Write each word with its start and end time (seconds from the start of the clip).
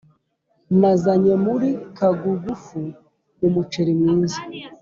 Nazanye 0.79 1.33
muri 1.45 1.69
kagugufu 1.97 2.79
umuceri 3.45 3.91
mwiza 3.99 4.39